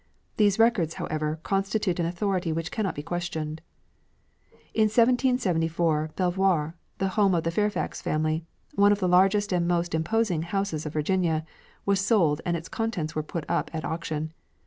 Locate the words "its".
12.57-12.67